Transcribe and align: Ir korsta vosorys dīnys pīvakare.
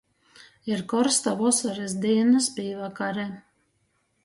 Ir 0.71 0.79
korsta 0.93 1.33
vosorys 1.41 1.95
dīnys 2.07 2.51
pīvakare. 2.59 3.29